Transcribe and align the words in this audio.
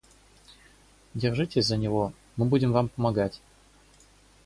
Держитесь 1.13 1.67
за 1.67 1.77
него, 1.77 2.11
мы 2.35 2.45
будем 2.47 2.71
вам 2.71 2.89
помогать. 2.89 3.39